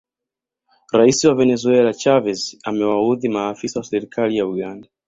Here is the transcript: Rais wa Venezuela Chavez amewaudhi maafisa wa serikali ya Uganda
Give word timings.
Rais 0.97 1.19
wa 1.27 1.33
Venezuela 1.35 1.93
Chavez 1.93 2.57
amewaudhi 2.63 3.29
maafisa 3.29 3.79
wa 3.79 3.83
serikali 3.85 4.37
ya 4.37 4.47
Uganda 4.47 4.87